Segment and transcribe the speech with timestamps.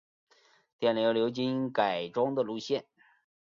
[0.79, 2.87] 电流流经改装的线路